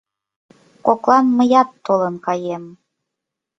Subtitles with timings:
[0.85, 2.63] —Коклан мыят толын каем.